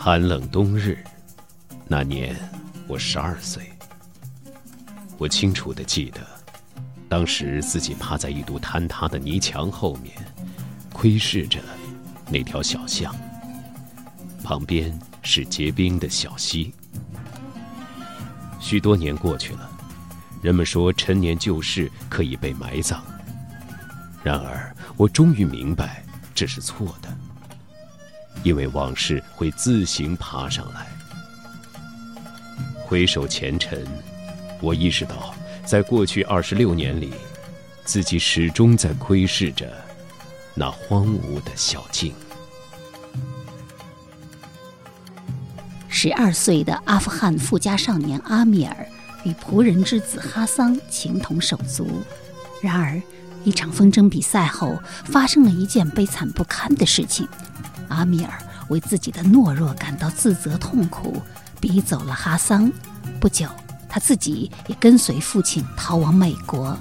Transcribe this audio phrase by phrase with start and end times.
[0.00, 0.96] 寒冷冬日，
[1.88, 2.34] 那年
[2.86, 3.68] 我十二岁。
[5.18, 6.20] 我清楚的记得，
[7.08, 10.14] 当时自己趴在一堵坍塌的泥墙后面，
[10.92, 11.58] 窥视着
[12.30, 13.12] 那条小巷，
[14.44, 16.72] 旁边是结冰的小溪。
[18.60, 19.68] 许多年过去了，
[20.40, 23.00] 人们说陈年旧事可以被埋葬，
[24.22, 26.04] 然而我终于明白
[26.36, 27.17] 这是错的。
[28.42, 30.86] 因为往事会自行爬上来。
[32.84, 33.86] 回首前尘，
[34.60, 35.34] 我意识到，
[35.64, 37.12] 在过去二十六年里，
[37.84, 39.70] 自己始终在窥视着
[40.54, 42.14] 那荒芜的小径。
[45.88, 48.86] 十二岁的阿富汗富家少年阿米尔
[49.24, 52.02] 与仆人之子哈桑情同手足，
[52.62, 53.02] 然而，
[53.42, 57.28] 一场风筝比赛后，发生了一件悲惨不堪的事情。
[57.88, 58.32] 阿米尔
[58.68, 61.22] 为自己的懦弱感到自责痛苦，
[61.60, 62.70] 逼走了哈桑。
[63.20, 63.48] 不久，
[63.88, 66.78] 他自己也跟随父亲逃往美国。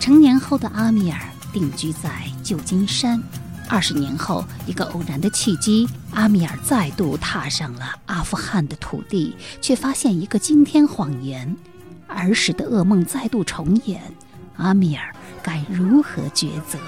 [0.00, 1.20] 成年后的阿米尔
[1.52, 3.22] 定居在旧金山。
[3.68, 11.56] 二十年后，一个偶然的契机，阿米尔再度踏上了阿富汗的土地，却发现一个惊天谎言。
[12.06, 14.02] 儿时的噩梦再度重演，
[14.56, 16.78] 阿米尔该如何抉择？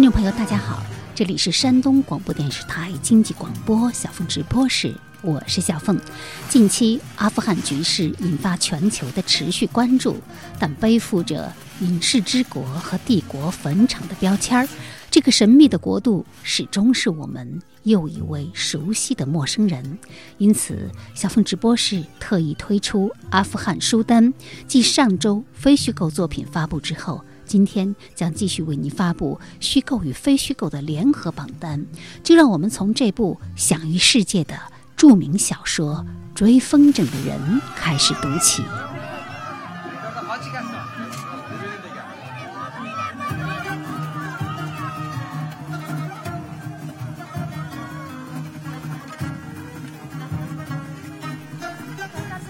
[0.00, 0.82] 听众朋友，大家好，
[1.14, 6.00] 这里是山东广播电视台经济广播小凤直播室，我是小凤。
[6.48, 10.16] 近期阿富汗局势引发全球的持续关注，
[10.58, 11.52] 但背负着
[11.84, 14.66] “隐世之国”和“帝国坟场”的标签儿，
[15.10, 19.98] 这个神秘的国度始终是我们又一位熟悉的陌生人。
[20.38, 24.32] 因此，小凤直播室特意推出阿富汗书单，
[24.66, 27.22] 继上周非虚构作品发布之后。
[27.50, 31.84] 今天将继续为您发布虚构与非虚构的联合榜单，
[32.22, 34.56] 就让我们从这部享誉世界的
[34.96, 38.62] 著名小说《追风筝的人》开始读起。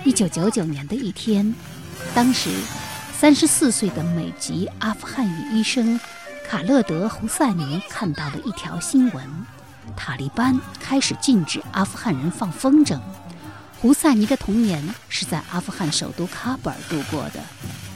[0.05, 1.55] 一九九九年的一天，
[2.15, 2.51] 当时。
[3.21, 6.01] 三十四岁的美籍阿富汗裔医生
[6.49, 9.23] 卡勒德·胡塞尼看到了一条新闻：
[9.95, 12.99] 塔利班开始禁止阿富汗人放风筝。
[13.79, 17.43] 胡塞尼的童年是在阿富汗首都喀布尔度过的。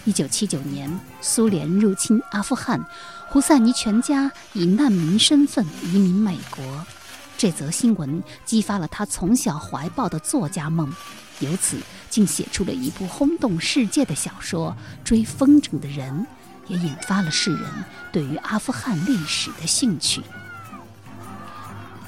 [0.05, 2.85] 一九七九年，苏联入侵阿富汗，
[3.31, 6.85] 胡塞尼全家以难民身份移民美国。
[7.39, 10.93] 这则新闻激发了他从小怀抱的作家梦。
[11.41, 11.79] 由此，
[12.15, 14.71] 竟写出了一部轰动世界的小说
[15.03, 16.15] 《追风筝的人》，
[16.73, 17.69] 也引发了世人
[18.13, 20.23] 对于阿富汗历史的兴趣。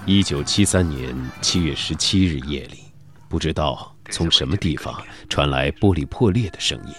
[0.04, 1.12] 一九七三年
[1.42, 2.84] 七月十七日夜里，
[3.28, 4.94] 不知道从什么地方
[5.28, 6.94] 传来玻璃破裂的声音，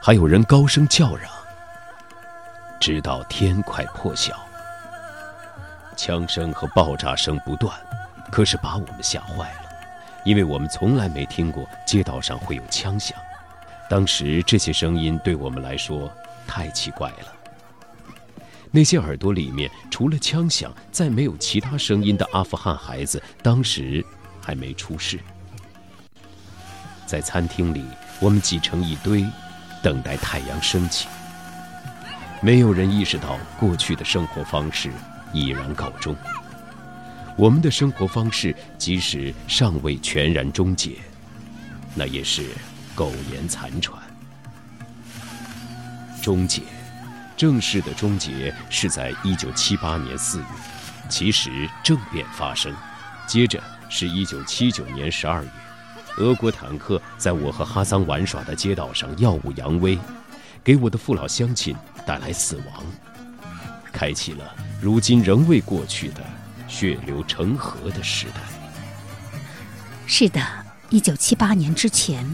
[0.00, 1.30] 还有人高声叫嚷，
[2.80, 4.34] 直到天快破晓。
[5.98, 7.78] 枪声和爆炸声不断，
[8.32, 9.57] 可是把我们吓坏了。
[10.28, 13.16] 因为我们从来没听过街道上会有枪响，
[13.88, 16.12] 当时这些声音对我们来说
[16.46, 17.32] 太奇怪了。
[18.70, 24.04] 那些耳朵里面除了枪响再没有其他声音的阿富汗孩子，当时
[24.38, 25.18] 还没出世。
[27.06, 27.82] 在餐厅里，
[28.20, 29.24] 我们挤成一堆，
[29.82, 31.08] 等待太阳升起。
[32.42, 34.90] 没有人意识到过去的生活方式
[35.32, 36.14] 已然告终。
[37.38, 40.96] 我们的生活方式即使尚未全然终结，
[41.94, 42.44] 那也是
[42.96, 43.96] 苟延残喘。
[46.20, 46.62] 终结，
[47.36, 50.46] 正式的终结是在一九七八年四月，
[51.08, 52.74] 其实政变发生，
[53.24, 55.50] 接着是一九七九年十二月，
[56.16, 59.96] 俄国坦克在我和哈桑玩耍的街道上耀武扬威，
[60.64, 61.72] 给我的父老乡亲
[62.04, 62.84] 带来死亡，
[63.92, 66.27] 开启了如今仍未过去的。
[66.68, 68.40] 血流成河的时代。
[70.06, 70.40] 是的，
[70.90, 72.24] 一九七八年之前，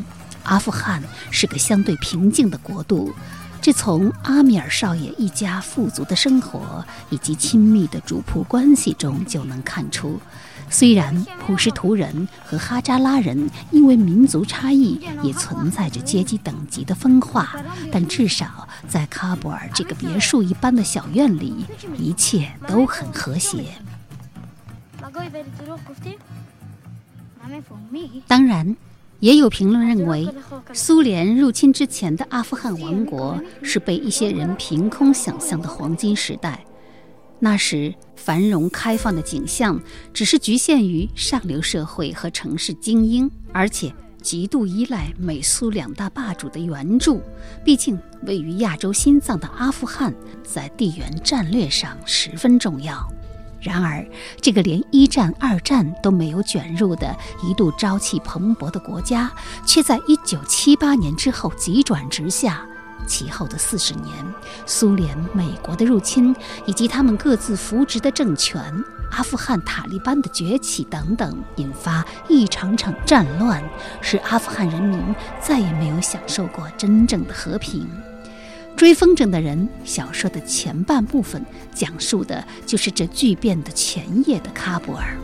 [0.42, 3.14] 阿富汗是个相对平静的国度。
[3.62, 10.20] 这从阿米尔少爷一家富足的生活以及亲密的主仆关系中就能看出。
[10.68, 17.56] 虽然普什图人和哈扎拉人因为民族差异也存在着阶级等级的分化，
[17.90, 21.64] 但至少在喀布尔这个别墅一般的小院里，
[21.96, 23.64] 一切都很和谐。
[28.26, 28.76] 当然，
[29.20, 30.28] 也有评论认为，
[30.72, 36.64] 苏联入侵之前的阿富汗王国是被一些人凭空想象的黄金时代。
[37.38, 39.80] 那时繁荣开放的景象
[40.12, 47.22] 只是局限于上流社会和城市精英，而且极度依赖美苏两大霸主的援助。
[47.64, 53.13] 毕竟，位于亚洲心脏的阿富汗在地缘战略上十分重要。
[53.64, 54.06] 然而，
[54.42, 59.32] 这个连一战、二战都没有卷入的、一度朝气蓬勃的国家，
[59.64, 62.60] 却在1978年之后急转直下。
[63.06, 64.14] 其后的四十年，
[64.66, 68.62] 苏联、美国的入侵，以及他们各自扶植的政权、
[69.10, 73.62] 阿富汗塔利班的崛起等等，引发一场场战乱，
[74.00, 74.98] 使阿富汗人民
[75.40, 77.82] 再也没有享受过真正的和平。
[78.84, 81.42] 《追风筝的人》小说的前半部分
[81.72, 85.16] 讲述的就是这巨变的前夜的喀布尔。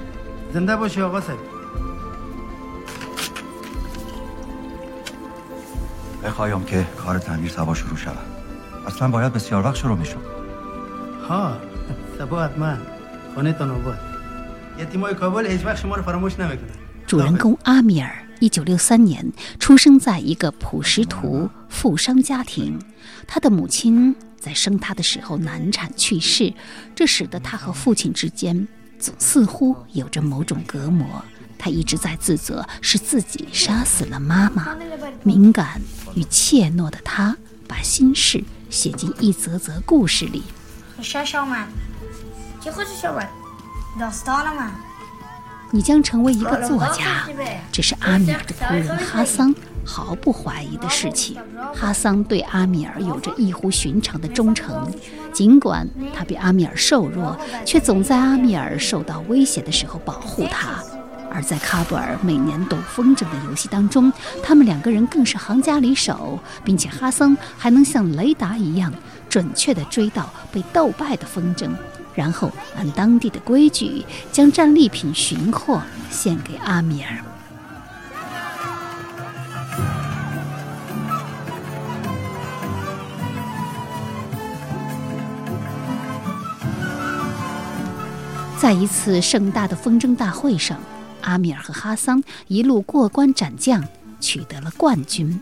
[17.06, 18.30] 主人公阿米尔。
[18.40, 19.24] 一九六三年
[19.58, 22.78] 出生在一个普什图富商家庭，
[23.26, 26.52] 他的母亲在生他的时候难产去世，
[26.94, 28.68] 这使得他和父亲之间
[28.98, 31.24] 总似乎有着某种隔膜。
[31.56, 34.76] 他一直在自责是自己杀死了妈妈。
[35.22, 35.80] 敏感
[36.14, 37.36] 与怯懦的他，
[37.68, 40.42] 把心事写进一则则故事里。
[45.72, 47.28] 你将成为一个作家，
[47.70, 49.54] 这是阿米尔的仆人哈桑
[49.84, 51.36] 毫不怀疑的事情。
[51.74, 54.90] 哈桑对阿米尔有着异乎寻常的忠诚，
[55.32, 60.82] 尽管他比阿米尔瘦弱，却总在阿米尔受到威胁的时候保护他。
[61.32, 64.12] 而在喀布尔每年斗风筝的游戏当中，
[64.42, 68.92] 他们两个人更是行家里手，并且哈桑还能像雷达一样
[69.28, 71.70] 准确地追到被斗败的风筝。
[72.16, 75.80] 然后按当地的规矩，将战利品寻获
[76.10, 77.22] 献给阿米尔。
[88.60, 90.78] 在一次盛大的风筝大会上，
[91.22, 93.82] 阿米尔和哈桑一路过关斩将，
[94.20, 95.40] 取得了冠军。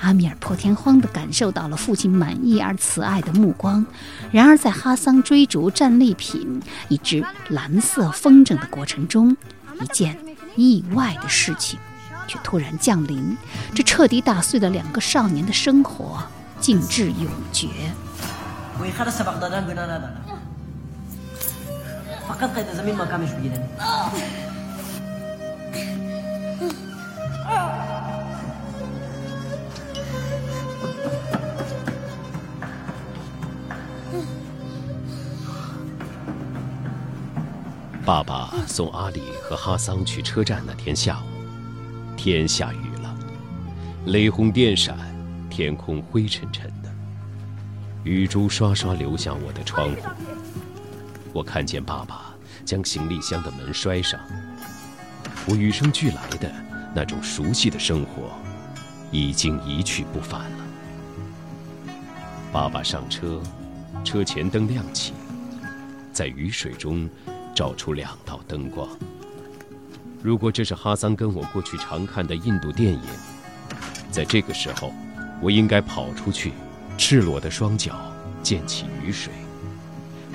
[0.00, 3.84] 阿米尔破天荒地感受到了父亲满意而慈爱的目光。
[4.32, 9.36] 然而，在哈桑追逐战利品一只蓝色风筝的过程中，
[9.82, 10.18] 一件
[10.56, 11.78] 意外的事情
[12.26, 13.36] 却突然降临，
[13.74, 16.22] 这彻底打碎了两个少年的生活，
[16.60, 17.68] 静至永绝。
[38.06, 41.24] 爸爸送阿里和哈桑去车站那天下午，
[42.18, 43.16] 天下雨了，
[44.06, 44.94] 雷轰电闪，
[45.48, 46.90] 天空灰沉沉的，
[48.02, 49.96] 雨珠刷刷流向我的窗户。
[51.34, 54.18] 我看见爸爸将行李箱的门摔上，
[55.46, 56.50] 我与生俱来的
[56.94, 58.32] 那种熟悉的生活
[59.10, 60.58] 已经一去不返了。
[62.50, 63.42] 爸爸上车，
[64.02, 65.12] 车前灯亮起，
[66.12, 67.06] 在雨水中。
[67.54, 68.88] 照出两道灯光。
[70.20, 73.00] 如果这是哈桑跟我过去常看的印度电影，
[74.10, 74.92] 在这个时候，
[75.40, 76.52] 我应该跑出去，
[76.98, 77.94] 赤裸的双脚
[78.42, 79.32] 溅起雨水。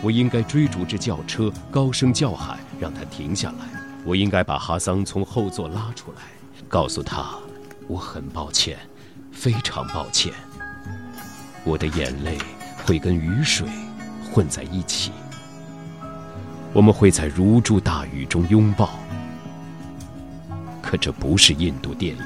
[0.02, 3.66] 我应该追逐着轿车，高声叫喊，让他停下来。
[4.06, 6.22] 我应该把哈桑从后座拉出来，
[6.70, 7.36] 告诉他，
[7.88, 8.78] 我很抱歉，
[9.32, 10.32] 非常抱歉。
[11.66, 12.38] 我的眼泪
[12.86, 13.68] 会跟雨水
[14.32, 15.12] 混在一起。
[16.72, 18.92] 我们会在如注大雨中拥抱，
[20.82, 22.24] 可这不是印度电影。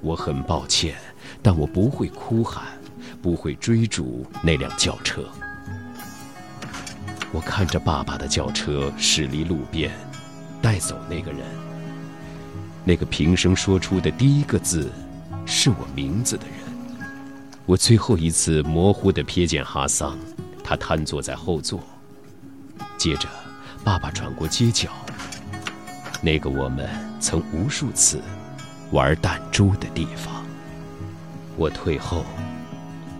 [0.00, 0.94] 我很抱歉，
[1.42, 2.64] 但我不会哭喊，
[3.20, 5.24] 不会追逐那辆轿车。
[7.32, 9.90] 我看着爸爸的轿车驶离路边，
[10.60, 11.40] 带走那个人。
[12.84, 14.92] 那个平生说出的第一个字
[15.46, 16.56] 是我名字的人。
[17.64, 20.18] 我最后一次模糊地瞥见哈桑，
[20.62, 21.80] 他瘫坐在后座。
[22.98, 23.28] 接着，
[23.82, 24.90] 爸爸转过街角，
[26.20, 28.20] 那个我们曾无数次
[28.90, 30.44] 玩弹珠的地方。
[31.56, 32.24] 我退后，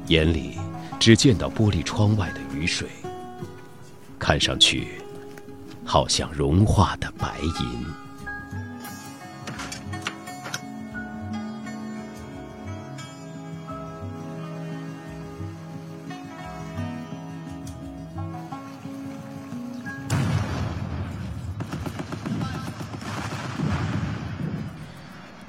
[0.08, 0.58] 眼里
[1.00, 2.88] 只见到玻璃窗外的雨水，
[4.22, 4.86] 看上去
[5.84, 7.84] 好像融化的白银。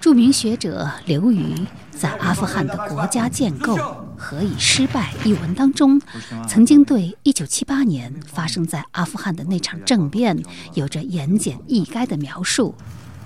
[0.02, 1.56] 著名学者刘瑜
[1.92, 6.02] 在《阿富汗的国家建构何以失败》一文当中，
[6.48, 10.42] 曾经对1978年发生在阿富汗的那场政变
[10.76, 12.74] 有着言简意赅的描述。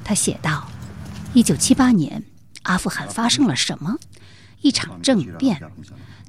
[0.03, 0.67] 他写道
[1.35, 2.23] ：“1978 年，
[2.63, 3.95] 阿富汗发生了什么？
[4.61, 5.61] 一场政变。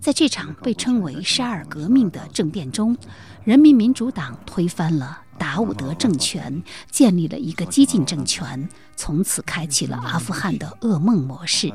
[0.00, 2.96] 在这场被称为‘沙尔革命’的政变中，
[3.44, 11.72] 人民民主党推翻了。”达伍德政权建立了一个激进政权，从此开启了阿富汗的噩梦模式。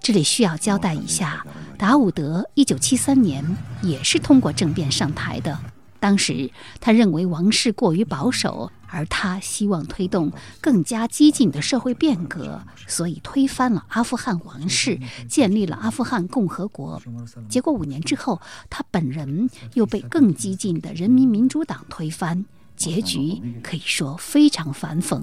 [0.00, 1.46] 这里需要交代一下，
[1.78, 5.56] 达伍德1973年也是通过政变上台的。
[6.00, 6.50] 当时
[6.80, 17.00] 他认为王室过于保守，而他希望推动更加激进的社会变革，所以推翻了阿富汗王室，建立了阿富汗共和国。
[17.48, 18.40] 结果五年之后，
[18.70, 22.44] 他本人又被更激进的人民民主党推翻。
[22.76, 25.22] 结局可以说非常反讽。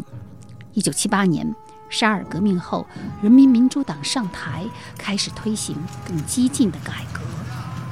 [0.73, 1.53] 一九七八年
[1.87, 2.87] 沙尔革命后，
[3.21, 4.65] 人民民主党上台，
[4.97, 7.21] 开始推行更激进的改革，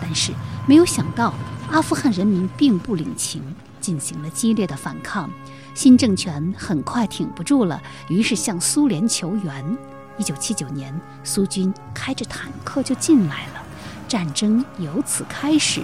[0.02, 0.32] 但是
[0.68, 1.36] 没有想到
[1.70, 3.44] 阿富汗人民并不领情，
[3.80, 5.30] 进行了激烈的反抗。
[5.74, 9.78] 新政权很快挺不住了，于是向苏联求援。
[10.18, 13.64] 一九七九年，苏军开着坦克就进来了，
[14.08, 15.82] 战争由此开始。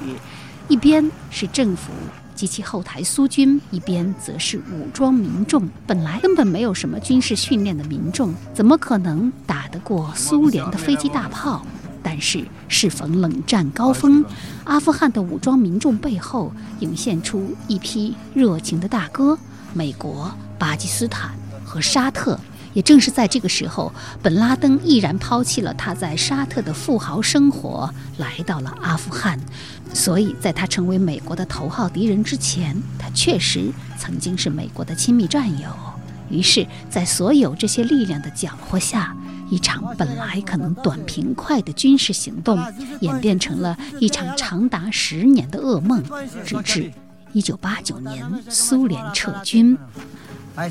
[0.67, 1.91] 一边是政府。
[2.35, 11.65] 及其后台苏军一边则是武装民众，本来根本没有什么军事训练的民众，怎么可能打得过苏联的飞机大炮？
[12.03, 14.23] 但是适逢冷战高峰，
[14.65, 19.35] 阿富汗的武装民众背后涌现出一批热情的大哥——
[19.77, 21.31] 美国、巴基斯坦
[21.63, 22.39] 和沙特。
[22.73, 23.91] 也正是在这个时候，
[24.21, 29.39] 本拉登毅然抛弃了他在沙特的富豪生活，来到了阿富汗。
[29.93, 35.69] 所以，在他成为美国的头号敌人之前，他确实曾经是美国的亲密战友。
[36.29, 39.15] 于是，在所有这些力量的搅和下，
[39.49, 42.59] 一场本来可能短平快的军事行动，
[42.99, 46.03] 演变成了一场长达十年的噩梦，
[46.45, 46.91] 直至
[47.33, 49.77] 一九八九年苏联撤军。
[50.55, 50.69] 在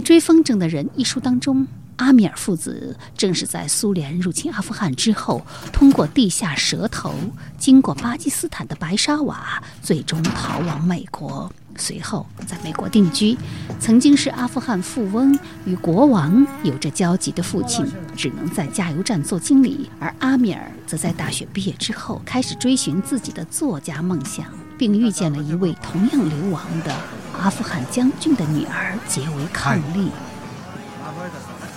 [0.04, 1.66] 《追风筝的人》一书当中，
[1.96, 5.40] 阿米尔父子正是在苏联入侵阿富汗之后，
[5.72, 7.14] 通过地下蛇头，
[7.56, 11.50] 经过巴基斯坦的白沙瓦，最终逃往美国。
[11.80, 13.36] 随后在美国定居，
[13.80, 17.84] 曾经是阿富汗富翁与国王有着交集的父亲，
[18.14, 24.44] 只能在加油站做经理；而阿米尔则在大学毕业之后，开始追寻自己的作家梦想，
[24.78, 26.94] 并遇见了一位同样流亡的
[27.40, 30.10] 阿富汗将军的女儿，结为伉俪。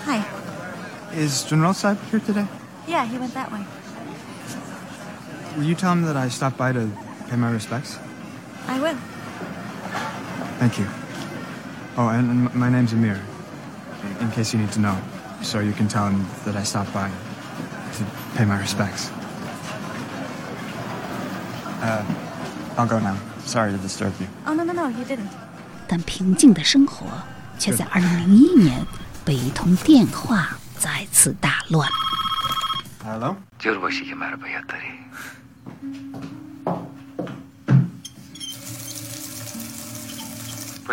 [0.06, 0.22] Hi.
[1.16, 2.46] Is General Saib here today?
[2.88, 3.64] Yeah, he went that way.
[5.56, 6.90] Will you tell him that I stopped by to
[7.30, 7.98] pay my respects?
[8.68, 8.96] I will.
[10.63, 10.87] Thank you.
[11.97, 13.21] Oh, and, and my name's Amir.
[14.05, 14.97] In, in case you need to know,
[15.43, 18.05] so you can tell him that I stopped by to
[18.37, 19.11] pay my respects.
[21.81, 22.05] Uh,
[22.77, 23.17] I'll go now.
[23.45, 24.27] Sorry to disturb you.
[24.47, 25.31] Oh, no, no, no, you didn't.
[25.89, 27.07] 但平静的生活
[27.59, 28.87] 却在2001年
[29.25, 31.89] 被一通电话再次打乱。
[33.03, 33.37] Hello?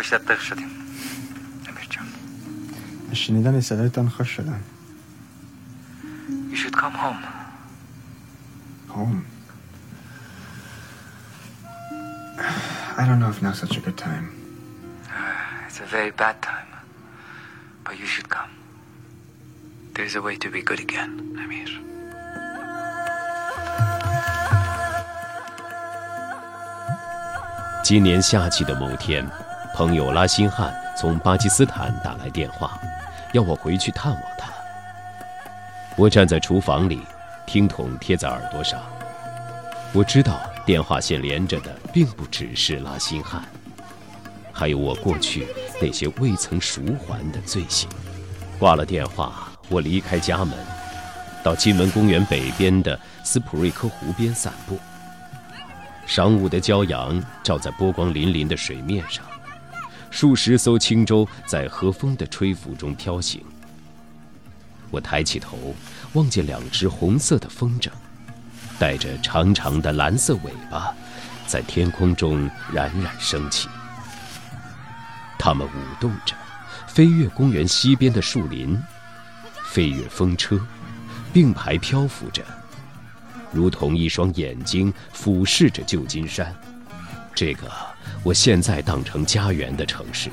[0.00, 0.70] باشی که مرا باید داری پشتت دق شدیم
[1.68, 2.06] امیر جان
[3.12, 4.60] شنیدن صدایتان خوش شدم.
[6.50, 7.22] You should come home
[8.88, 9.26] Home.
[12.98, 14.26] I don't know if now's such a good time.
[15.66, 16.70] It's a very bad time
[17.84, 18.52] But you should come
[19.94, 21.10] There's a way to be good again
[21.42, 21.70] Amir
[27.84, 29.24] 今年夏季的某天，
[29.73, 32.79] 朋友拉辛汉从巴基斯坦打来电话，
[33.31, 34.51] 要我回去探望他。
[35.95, 37.01] 我站在厨房里，
[37.45, 38.81] 听筒贴在耳朵上。
[39.93, 43.41] 我知道电话线连着的并不只是拉辛汉，
[44.51, 45.47] 还有我过去
[45.81, 47.89] 那些未曾赎还的罪行。
[48.59, 50.53] 挂了电话，我离开家门，
[51.43, 54.77] 到金门公园北边的斯普瑞科湖边散步。
[56.07, 59.23] 晌午的骄阳照在波光粼粼的水面上，
[60.11, 63.43] 数十艘轻舟在和风的吹拂中飘行。
[64.91, 65.73] 我抬起头，
[66.13, 67.89] 望见两只红色的风筝，
[68.77, 70.93] 带着长长的蓝色尾巴，
[71.47, 73.69] 在天空中冉冉升起。
[75.39, 76.35] 它们舞动着，
[76.87, 78.77] 飞越公园西边的树林，
[79.63, 80.59] 飞越风车，
[81.31, 82.43] 并排漂浮着，
[83.51, 86.53] 如同一双眼睛俯视着旧金山，
[87.33, 87.71] 这个
[88.23, 90.29] 我现在当成家园的城市。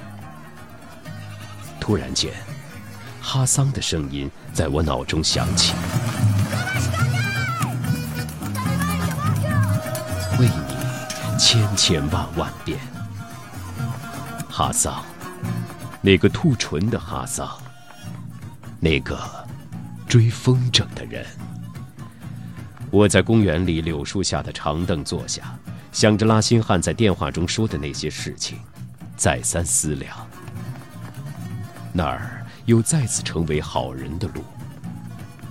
[1.80, 2.30] 突然间。
[3.20, 5.74] 哈桑的声音在我脑中响起
[10.40, 12.78] ：“为你千千万万遍，
[14.48, 15.04] 哈桑，
[16.00, 17.46] 那个吐唇的哈桑，
[18.80, 19.20] 那个
[20.08, 21.26] 追风筝的人。”
[22.90, 25.54] 我在公园里柳树下的长凳坐下，
[25.92, 28.58] 想着拉辛汉在电话中说的那些事情，
[29.16, 30.16] 再三思量。
[31.92, 32.34] 那儿。
[32.68, 34.44] 又再次成为好人的路。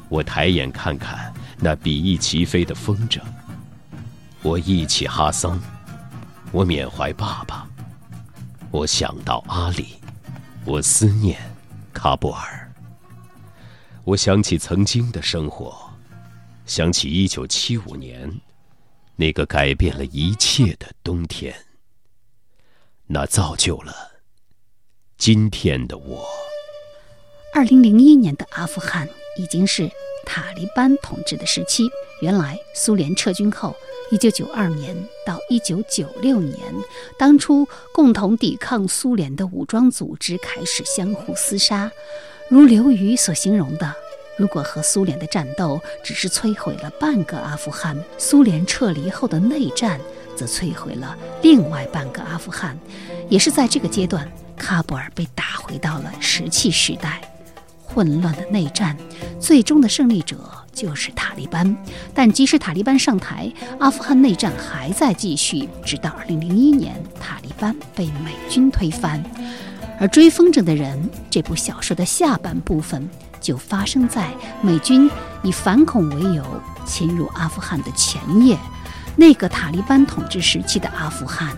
[0.07, 3.19] 我抬眼看看那比翼齐飞的风筝，
[4.43, 5.59] 我忆起哈桑，
[6.51, 7.67] 我缅怀爸爸，
[8.69, 9.95] 我想到阿里，
[10.63, 11.41] 我思念
[11.91, 12.71] 喀布尔。
[14.03, 15.75] 我想起曾经的生活，
[16.67, 18.31] 想起一九七五年
[19.19, 21.65] 那个改变了一切的冬天，
[23.07, 24.21] 那造就了
[25.17, 26.27] 今天的我。
[27.51, 29.09] 二零零一年的阿富汗
[29.39, 29.89] 已经是
[30.23, 31.89] 塔利班统治的时期。
[32.21, 33.75] 原来，苏联撤军后，
[34.11, 34.95] 一九九二年
[35.25, 36.59] 到一九九六年，
[37.17, 41.91] 当初共同抵抗苏联的武装组织开始相互厮杀。
[42.49, 43.95] 如刘瑜所形容的，
[44.37, 49.99] 如果和苏联的战斗只是摧毁了半个阿富汗，苏联撤离后的内战
[50.35, 52.77] 则摧毁了另外半个阿富汗。
[53.29, 57.19] 也是在这个阶段，喀布尔被打回到了石器时代。
[57.83, 58.95] 混乱的内战，
[59.39, 60.37] 最终的胜利者
[60.71, 61.75] 就是塔利班。
[62.13, 69.23] 但即使塔利班上台，阿富汗内战还在继续，直到2001年，塔利班被美军推翻。
[69.99, 75.09] 而《追风筝的人》这部小说的下半部分，就发生在美军
[75.43, 76.43] 以反恐为由
[76.85, 78.57] 侵入阿富汗的前夜。
[79.15, 81.55] 那个塔利班统治时期的阿富汗，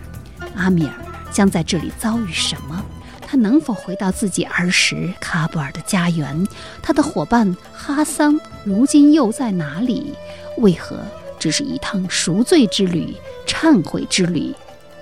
[0.56, 0.94] 阿米尔
[1.32, 2.84] 将在这里遭遇什么？
[3.22, 6.48] 他能否回到自己儿时喀布尔的家园？
[6.82, 10.16] 他的伙伴哈桑如今又在哪里？
[10.58, 11.06] 为何
[11.38, 13.16] 只是一趟赎罪之旅、
[13.46, 14.56] 忏悔之旅？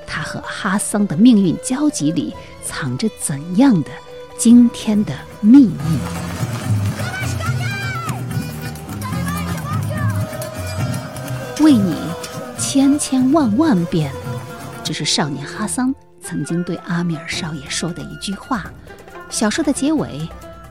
[0.05, 2.33] 他和哈桑的命运交集里
[2.65, 3.89] 藏着怎样的
[4.37, 6.26] 惊天的秘密？
[11.67, 11.93] 为你
[12.57, 14.09] 千千万万遍，
[14.85, 15.93] 这是少年哈桑。
[16.21, 18.63] 曾经对阿米尔少爷说的一句话。
[19.29, 20.21] 小说的结尾，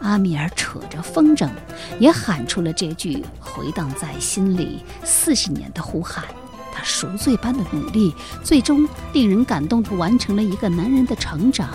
[0.00, 1.50] 阿米尔扯着风筝，
[1.98, 6.24] 也喊出了这句回荡在心里四十年的呼喊。
[6.72, 11.68] 他赎罪般的努力，最终令人感动地完成了一个男人的成长，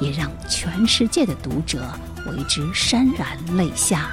[0.00, 1.84] 也让全世界的读者
[2.26, 4.08] 为之潸然泪下。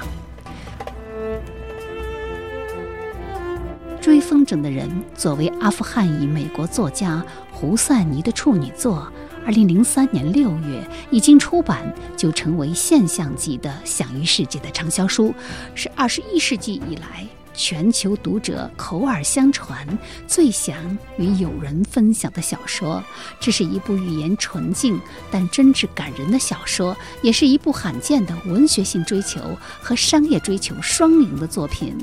[4.02, 7.24] 追风筝的人，作为阿富汗裔美国作家。
[7.52, 9.06] 胡赛尼的处女作，
[9.46, 15.32] 二零零三年六月一经出版，就成为现象级的享誉世界的畅销书，
[15.76, 19.86] 是二十一世纪以来全球读者口耳相传
[20.26, 23.00] 最想与友人分享的小说。
[23.38, 29.40] 这是一部语言纯净但真挚感人的小说，也是一部罕见的文学性追求
[29.80, 31.96] 和商业追求双赢的作品。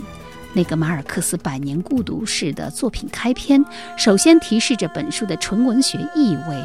[0.54, 3.64] 那个马尔克斯《百年孤独》式的作品开篇，
[3.96, 6.56] 首先提示着本书的纯文学意味，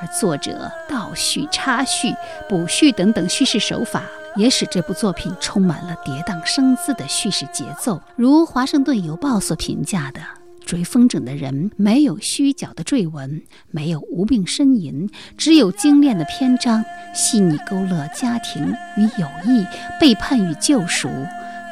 [0.00, 2.14] 而作者倒叙、插叙、
[2.48, 4.04] 补叙等等叙事手法，
[4.36, 8.00] 也使这部作品充满了跌宕生姿的叙事节奏。
[8.14, 10.20] 如《华盛顿邮报》所评价的
[10.64, 19.66] ：“追风筝的人没有虚假的坠文，没有无病呻吟，只有精炼的篇章，细腻勾勒家庭与友谊、
[20.00, 21.08] 背叛与救赎。”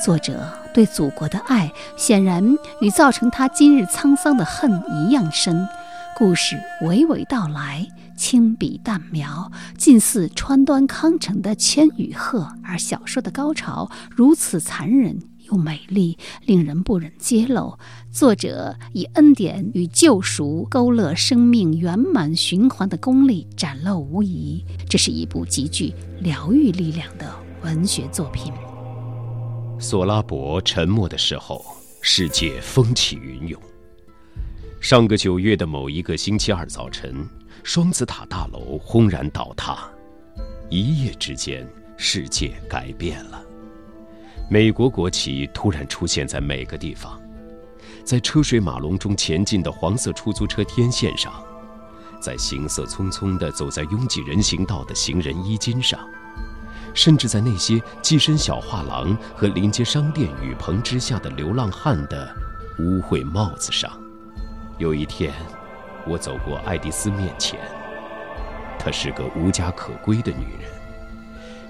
[0.04, 0.59] 作者。
[0.72, 5.66] 对祖国的爱，显然与造成他今日沧桑的恨一样深。
[6.16, 12.40] 故事娓娓道来，轻笔淡描，近似川端康成的《千与鹤》。
[12.62, 15.18] 而小说的高潮如此残忍
[15.50, 17.78] 又美丽，令人不忍揭露。
[18.10, 24.62] 作者以恩典与救赎勾勒生命圆满循环的功力展露无遗。
[24.90, 27.26] 这是一部极具疗愈力量的
[27.62, 28.52] 文学作品。
[29.82, 31.64] 索拉伯沉默的时候，
[32.02, 33.58] 世界风起云涌。
[34.78, 37.26] 上个九月的某一个星期二早晨，
[37.64, 39.88] 双子塔大楼轰然倒塌，
[40.68, 41.66] 一夜之间，
[41.96, 43.42] 世界改变了。
[44.50, 47.18] 美国国旗突然出现在每个地方，
[48.04, 51.32] 在车水马龙中前进的黄色出租车天线上，
[52.20, 55.98] 在行色匆匆地走在拥挤人行道的行人衣襟上，
[56.94, 62.28] 甚至在那些跻身小画廊和临街商店雨棚之下的流浪汉的
[62.78, 63.90] 污秽帽子上。
[64.78, 65.32] 有一天，
[66.06, 67.58] 我走过爱丽丝面前，
[68.78, 70.70] 她是个无家可归的女人。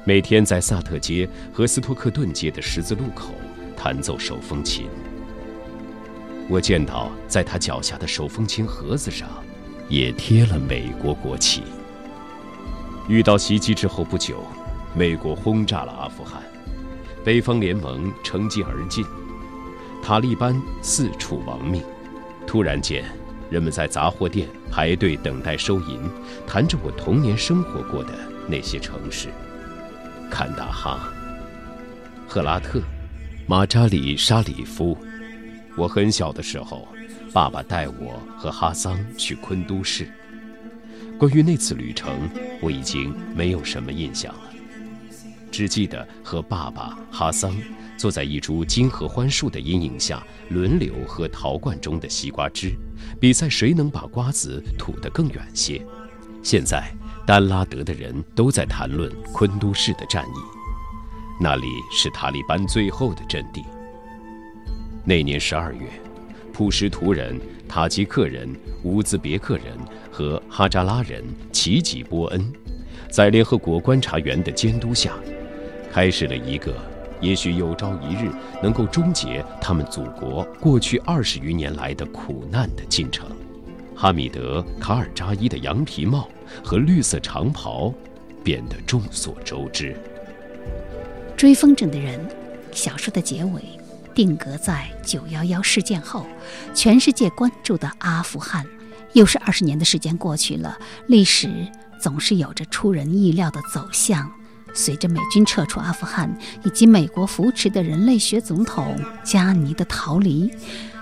[0.04, 3.35] 每天在萨特街和斯托克顿街的十字路口
[3.76, 4.88] 弹奏手风琴。
[6.48, 9.28] 我见到在他脚下的手风琴盒子上，
[9.88, 11.62] 也贴了美国国旗。
[13.09, 14.42] 遇到袭击之后不久，
[14.94, 16.42] 美国轰炸了阿富汗，
[17.24, 19.05] 北方联盟乘机而进，
[20.03, 21.83] 塔利班四处亡命。
[22.46, 23.05] 突然间，
[23.48, 26.00] 人们在杂货店排队等待收银，
[26.46, 28.12] 谈着我童年生活过的
[28.48, 29.29] 那些城市。
[30.29, 31.12] 坎大哈、
[32.26, 32.81] 赫拉特、
[33.46, 34.96] 马扎里沙里夫。
[35.76, 36.88] 我很小的时候，
[37.33, 40.11] 爸爸带我和哈桑去昆都市。
[41.16, 42.29] 关于那次旅程，
[42.61, 44.50] 我已经没有什么印象了，
[45.51, 47.55] 只记得和爸爸、哈桑
[47.97, 52.75] 坐在一株金合欢树的阴影下，轮流喝陶罐中的西瓜汁，
[53.19, 55.85] 比赛谁能把瓜子吐得更远些。
[56.43, 56.91] 现在。
[57.27, 60.41] 丹拉德的人都在谈论昆都市的战役，
[61.41, 63.63] 那里是塔利班最后的阵地。
[65.05, 65.87] 那年十二月，
[66.53, 69.67] 普什图人、塔吉克人、乌兹别克人
[70.11, 72.53] 和哈扎拉人齐集波恩，
[73.13, 75.13] 在联合国观察员的监督下，
[75.92, 76.74] 开始了一个
[77.20, 78.31] 也许有朝一日
[78.62, 83.29] 能够终结他们祖国过去二十余年来的苦难的进程。
[83.96, 86.29] 哈米德·卡尔扎伊的羊皮帽。
[86.64, 87.94] 和绿色长袍，
[88.42, 89.96] 变得众所周知。
[91.37, 92.18] 追风筝的人，
[92.72, 93.62] 小说的结尾
[94.12, 96.26] 定格在九幺幺事件后，
[96.74, 98.66] 全世界关注的阿富汗。
[99.12, 100.76] 又是二十年的时间过去了，
[101.07, 101.48] 历史
[102.00, 104.29] 总是有着出人意料的走向。
[104.74, 110.50] 随着美军撤出阿富汗，以及美国扶持的人类学总统加尼的逃离。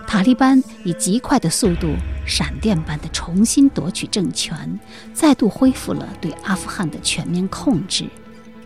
[0.07, 1.95] 塔利班以极快的速度、
[2.27, 4.81] 闪电般的重新夺取政权，
[5.13, 8.07] 再度恢复了对阿富汗的全面控制。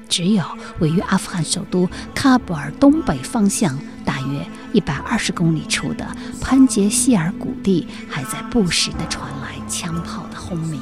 [0.09, 0.45] 只有
[0.79, 6.07] 位于阿富汗首都喀布尔东北方向大约一百二十公里处的
[6.41, 10.81] 潘杰希尔谷地，还在不时地传来枪炮的轰鸣。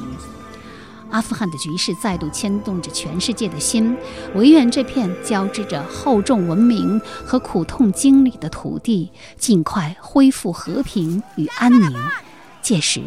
[1.11, 3.95] 阿富汗的局势再度牵动着全世界的心，
[4.33, 11.93] 唯愿这片交织着厚重文明和苦痛经历的土地尽快恢复和平与安宁。
[12.61, 13.01] 届时，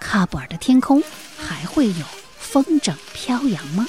[0.00, 1.02] 喀布尔的天空
[1.36, 2.04] 还会有
[2.38, 3.86] 风筝飘扬吗？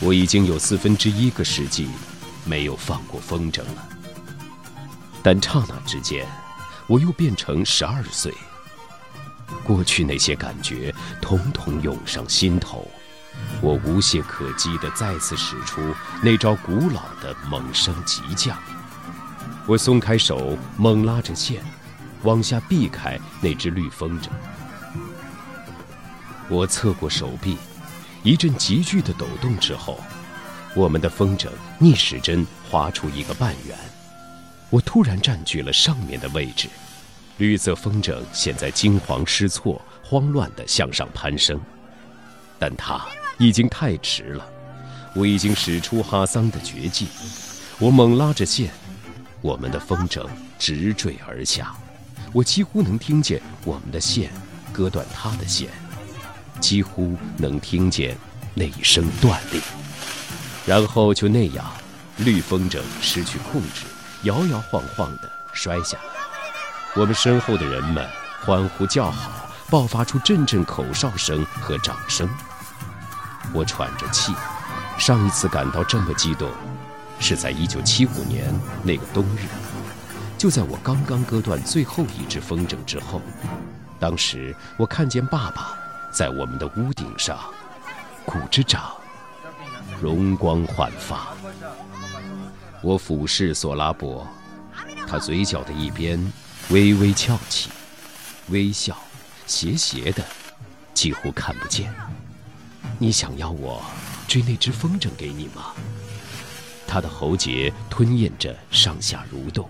[0.00, 1.88] 我已经有四分之一个世纪
[2.44, 3.88] 没有放过风筝了，
[5.22, 6.26] 但刹那之间，
[6.88, 8.34] 我又变成十二岁。
[9.64, 12.86] 过去那些感觉统统涌上心头，
[13.60, 15.80] 我无懈可击地再次使出
[16.22, 18.58] 那招古老的猛升急降。
[19.66, 21.62] 我松开手，猛拉着线，
[22.22, 24.28] 往下避开那只绿风筝。
[26.48, 27.56] 我侧过手臂，
[28.22, 30.00] 一阵急剧的抖动之后，
[30.74, 33.78] 我们的风筝逆时针划出一个半圆。
[34.68, 36.68] 我突然占据了上面的位置。
[37.42, 41.60] 绿色风筝现在惊慌失措、慌乱地向上攀升，
[42.56, 43.04] 但它
[43.36, 44.46] 已经太迟了。
[45.12, 47.08] 我已经使出哈桑的绝技，
[47.80, 48.70] 我猛拉着线，
[49.40, 50.24] 我们的风筝
[50.56, 51.74] 直坠而下。
[52.32, 54.30] 我几乎能听见我们的线
[54.72, 55.68] 割断他的线，
[56.60, 58.16] 几乎能听见
[58.54, 59.60] 那一声断裂。
[60.64, 61.66] 然后就那样，
[62.18, 63.84] 绿风筝失去控制，
[64.22, 65.98] 摇摇晃晃地摔下。
[66.94, 68.06] 我们身后的人们
[68.44, 72.28] 欢呼叫好，爆发出阵阵口哨声和掌声。
[73.54, 74.34] 我喘着气，
[74.98, 76.50] 上一次感到这么激动，
[77.18, 79.46] 是在1975年那个冬日，
[80.36, 83.22] 就在我刚刚割断最后一只风筝之后。
[83.98, 85.74] 当时我看见爸爸
[86.12, 87.38] 在我们的屋顶上
[88.26, 88.92] 鼓着掌，
[89.98, 91.28] 容光焕发。
[92.82, 94.26] 我俯视索拉伯，
[95.08, 96.30] 他嘴角的一边。
[96.72, 97.68] 微微翘起，
[98.48, 98.96] 微笑，
[99.46, 100.24] 斜斜的，
[100.94, 101.92] 几乎看不见。
[102.98, 103.82] 你想要我
[104.26, 105.74] 追那只风筝给你吗？
[106.86, 109.68] 他的喉结吞咽着，上下蠕动，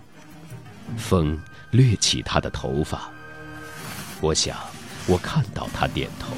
[0.96, 1.36] 风
[1.72, 3.10] 掠起他的头发。
[4.20, 4.56] 我想，
[5.08, 6.36] 我看到他点头。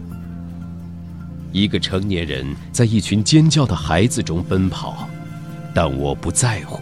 [1.54, 5.08] 一个成年人在一群尖叫的孩子中奔跑，
[5.74, 6.82] 但我不在乎。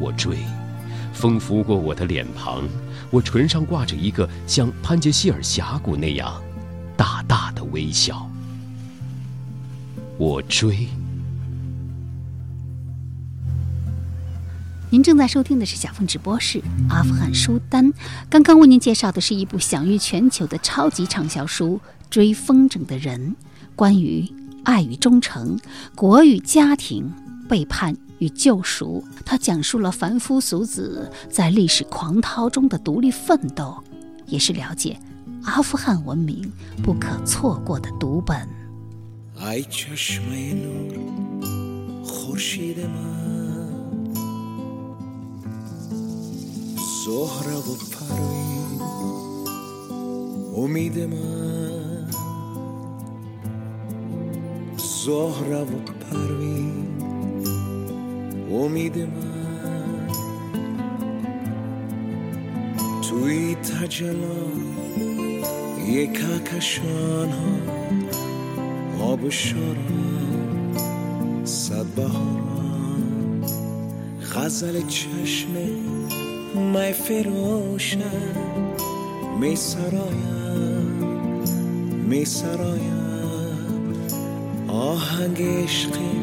[0.00, 0.38] 我追，
[1.12, 2.62] 风拂过我的脸庞，
[3.10, 6.40] 我唇上挂着一个像潘杰希尔峡谷那样
[6.96, 8.30] 大大的微笑。
[10.16, 10.86] 我追。
[14.93, 17.93] 您正在收听的是小凤直播室阿富汗书单。
[18.29, 23.19] 刚刚为您介绍的是一部享誉全球的超级畅销书《追风筝的人》，
[23.75, 24.27] 关于
[24.63, 25.59] 爱与忠诚、
[25.95, 27.13] 国与家庭、
[27.47, 29.03] 背叛与救赎。
[29.23, 33.83] 它讲述了凡夫俗子在历史狂涛中的独立奋斗，
[34.25, 34.99] 也是了解
[35.43, 38.47] 阿富汗文明不可错过的读本。
[39.39, 40.93] ای چشمه نور
[42.03, 43.22] خورشید من
[47.04, 48.80] زهره و پروین
[50.56, 52.10] امید من.
[55.04, 55.64] زهره و
[56.10, 56.98] پروین
[58.50, 60.08] امید من.
[63.02, 64.44] توی تجلا
[65.86, 69.04] یک کشان ها.
[69.04, 70.74] آب شارم
[71.44, 73.44] صد بهارم
[74.34, 75.50] غزل چشم
[76.54, 77.98] می فروشم
[79.40, 80.86] می سرایم
[82.08, 82.94] می سرایم
[84.68, 86.20] آهنگ عشقی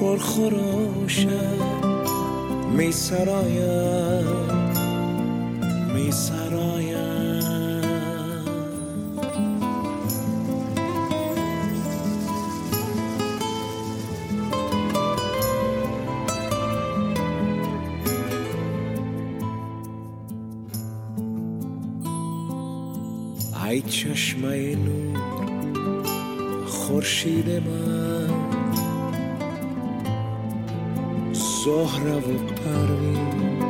[0.00, 1.56] پرخروشم.
[2.76, 4.26] می سرایم
[5.94, 6.45] می سرایم
[24.06, 25.18] چشمه نور
[26.66, 28.30] خورشید من.
[31.32, 33.62] زهره و پروین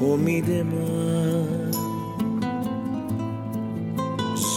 [0.00, 1.70] امید من.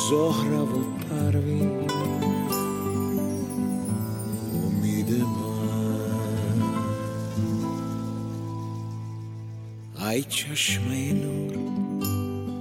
[0.09, 1.71] زهره و پروین
[10.09, 11.57] ای چشمه نور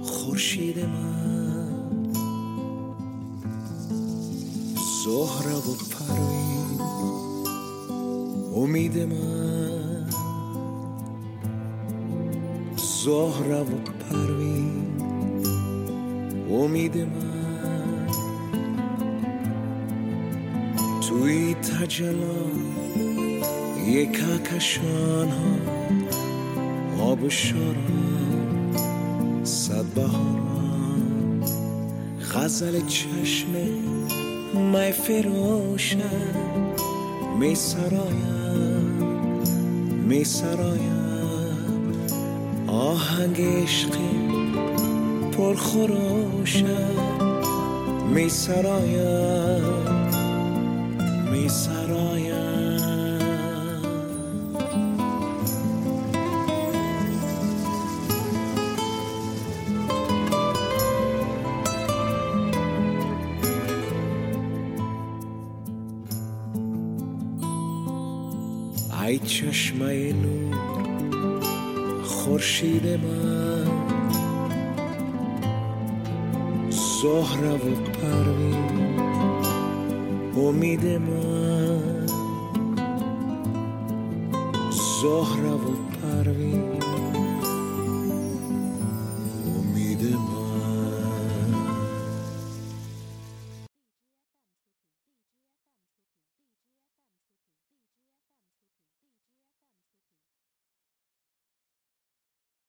[0.03, 1.30] خورشید من.
[5.21, 6.81] زهره و پروین
[8.55, 10.09] امید من.
[13.03, 13.75] زهره و
[14.09, 14.85] پروین.
[16.51, 18.07] امید من.
[21.01, 22.41] توی تجلا
[23.87, 25.55] یک کشان ها.
[27.11, 28.71] آب شارم
[29.43, 31.41] صد بهارم
[32.33, 33.90] غزل چشم
[34.53, 35.99] می فروشم
[37.39, 37.55] می
[40.23, 41.01] سرایم
[42.67, 44.31] آهنگ عشقی
[45.31, 47.11] پرخروشم.
[48.13, 49.63] می سرایم
[51.31, 52.10] می سرایم
[72.61, 73.65] خورشید من.
[76.69, 78.55] زهره و پروین
[80.35, 82.05] امید من.
[85.01, 86.80] زهره و پروین.